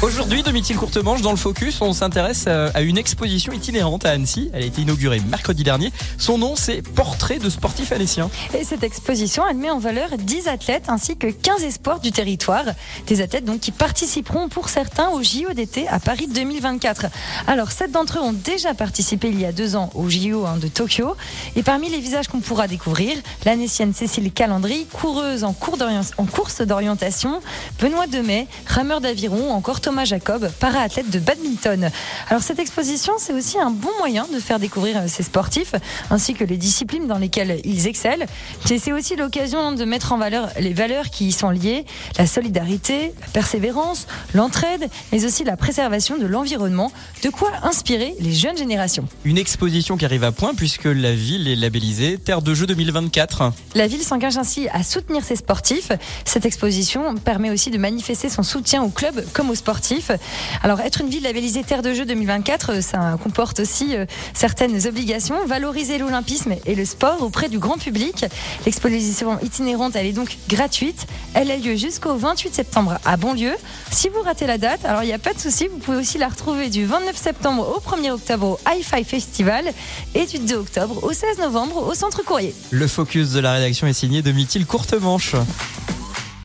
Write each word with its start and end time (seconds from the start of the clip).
Aujourd'hui, 0.00 0.44
de 0.44 0.52
Mithil 0.52 0.76
Courtemanche, 0.76 1.22
dans 1.22 1.32
le 1.32 1.36
Focus, 1.36 1.82
on 1.82 1.92
s'intéresse 1.92 2.44
euh, 2.46 2.70
à 2.72 2.82
une 2.82 2.96
exposition 2.96 3.52
itinérante 3.52 4.06
à 4.06 4.10
Annecy. 4.10 4.48
Elle 4.52 4.62
a 4.62 4.66
été 4.66 4.82
inaugurée 4.82 5.18
mercredi 5.28 5.64
dernier. 5.64 5.92
Son 6.18 6.38
nom, 6.38 6.54
c'est 6.54 6.82
Portrait 6.82 7.40
de 7.40 7.50
sportifs 7.50 7.90
annéciens. 7.90 8.30
Et 8.56 8.62
cette 8.62 8.84
exposition, 8.84 9.42
elle 9.50 9.56
met 9.56 9.70
en 9.70 9.80
valeur 9.80 10.10
10 10.16 10.46
athlètes 10.46 10.84
ainsi 10.86 11.16
que 11.16 11.26
15 11.26 11.64
espoirs 11.64 11.98
du 11.98 12.12
territoire. 12.12 12.62
Des 13.08 13.20
athlètes 13.22 13.44
donc 13.44 13.58
qui 13.58 13.72
participeront 13.72 14.48
pour 14.48 14.68
certains 14.68 15.08
au 15.08 15.20
JO 15.20 15.52
d'été 15.52 15.88
à 15.88 15.98
Paris 15.98 16.28
2024. 16.28 17.06
Alors, 17.48 17.72
sept 17.72 17.90
d'entre 17.90 18.18
eux 18.18 18.22
ont 18.22 18.32
déjà 18.32 18.74
participé 18.74 19.30
il 19.30 19.40
y 19.40 19.46
a 19.46 19.52
deux 19.52 19.74
ans 19.74 19.90
au 19.96 20.08
JO 20.08 20.46
de 20.62 20.68
Tokyo. 20.68 21.16
Et 21.56 21.64
parmi 21.64 21.90
les 21.90 21.98
visages 21.98 22.28
qu'on 22.28 22.40
pourra 22.40 22.68
découvrir, 22.68 23.16
l'annécienne 23.44 23.92
Cécile 23.92 24.30
Calandry, 24.30 24.86
coureuse 24.92 25.42
en, 25.42 25.56
en 26.18 26.24
course 26.24 26.60
d'orientation, 26.60 27.40
Benoît 27.80 28.06
Demet, 28.06 28.46
rameur 28.68 29.00
d'aviron, 29.00 29.50
encore 29.50 29.80
Thomas 29.88 30.04
Jacob, 30.04 30.50
para-athlète 30.60 31.08
de 31.08 31.18
badminton. 31.18 31.90
Alors 32.28 32.42
cette 32.42 32.58
exposition, 32.58 33.14
c'est 33.16 33.32
aussi 33.32 33.58
un 33.58 33.70
bon 33.70 33.88
moyen 33.98 34.26
de 34.30 34.38
faire 34.38 34.58
découvrir 34.58 35.08
ces 35.08 35.22
sportifs 35.22 35.74
ainsi 36.10 36.34
que 36.34 36.44
les 36.44 36.58
disciplines 36.58 37.06
dans 37.06 37.16
lesquelles 37.16 37.62
ils 37.64 37.86
excellent. 37.86 38.26
C'est 38.66 38.92
aussi 38.92 39.16
l'occasion 39.16 39.72
de 39.72 39.86
mettre 39.86 40.12
en 40.12 40.18
valeur 40.18 40.50
les 40.60 40.74
valeurs 40.74 41.08
qui 41.08 41.28
y 41.28 41.32
sont 41.32 41.48
liées, 41.48 41.86
la 42.18 42.26
solidarité, 42.26 43.14
la 43.22 43.28
persévérance, 43.28 44.06
l'entraide, 44.34 44.90
mais 45.10 45.24
aussi 45.24 45.42
la 45.42 45.56
préservation 45.56 46.18
de 46.18 46.26
l'environnement, 46.26 46.92
de 47.24 47.30
quoi 47.30 47.50
inspirer 47.62 48.14
les 48.20 48.34
jeunes 48.34 48.58
générations. 48.58 49.08
Une 49.24 49.38
exposition 49.38 49.96
qui 49.96 50.04
arrive 50.04 50.24
à 50.24 50.32
point 50.32 50.52
puisque 50.54 50.84
la 50.84 51.14
ville 51.14 51.48
est 51.48 51.56
labellisée 51.56 52.18
Terre 52.18 52.42
de 52.42 52.52
Jeux 52.52 52.66
2024. 52.66 53.54
La 53.74 53.86
ville 53.86 54.02
s'engage 54.02 54.36
ainsi 54.36 54.68
à 54.68 54.82
soutenir 54.82 55.24
ses 55.24 55.36
sportifs. 55.36 55.92
Cette 56.26 56.44
exposition 56.44 57.14
permet 57.14 57.48
aussi 57.48 57.70
de 57.70 57.78
manifester 57.78 58.28
son 58.28 58.42
soutien 58.42 58.82
au 58.82 58.90
club 58.90 59.24
comme 59.32 59.48
aux 59.48 59.54
sportifs 59.54 59.77
alors, 60.62 60.80
être 60.80 61.00
une 61.00 61.08
ville 61.08 61.22
labellisée 61.22 61.62
Terre 61.62 61.82
de 61.82 61.92
Jeux 61.92 62.04
2024, 62.04 62.72
euh, 62.72 62.80
ça 62.80 63.16
comporte 63.22 63.60
aussi 63.60 63.94
euh, 63.94 64.06
certaines 64.34 64.86
obligations. 64.86 65.46
Valoriser 65.46 65.98
l'olympisme 65.98 66.54
et 66.66 66.74
le 66.74 66.84
sport 66.84 67.22
auprès 67.22 67.48
du 67.48 67.58
grand 67.58 67.78
public. 67.78 68.24
L'exposition 68.66 69.38
itinérante, 69.42 69.96
elle 69.96 70.06
est 70.06 70.12
donc 70.12 70.36
gratuite. 70.48 71.06
Elle 71.34 71.50
a 71.50 71.56
lieu 71.56 71.76
jusqu'au 71.76 72.16
28 72.16 72.54
septembre 72.54 72.98
à 73.04 73.16
Bonlieu. 73.16 73.52
Si 73.90 74.08
vous 74.08 74.22
ratez 74.22 74.46
la 74.46 74.58
date, 74.58 74.84
alors 74.84 75.02
il 75.02 75.06
n'y 75.06 75.12
a 75.12 75.18
pas 75.18 75.34
de 75.34 75.38
souci, 75.38 75.68
vous 75.68 75.78
pouvez 75.78 75.98
aussi 75.98 76.18
la 76.18 76.28
retrouver 76.28 76.68
du 76.68 76.84
29 76.84 77.16
septembre 77.16 77.76
au 77.76 77.80
1er 77.80 78.10
octobre 78.10 78.46
au 78.46 78.58
Hi-Fi 78.68 79.04
Festival 79.04 79.64
et 80.14 80.26
du 80.26 80.38
2 80.38 80.56
octobre 80.56 81.02
au 81.04 81.12
16 81.12 81.38
novembre 81.38 81.86
au 81.86 81.94
Centre 81.94 82.24
Courrier. 82.24 82.54
Le 82.70 82.86
focus 82.86 83.30
de 83.30 83.40
la 83.40 83.52
rédaction 83.52 83.86
est 83.86 83.92
signé 83.92 84.22
de 84.22 84.32
Mithil 84.32 84.66
Courtemanche. 84.66 85.34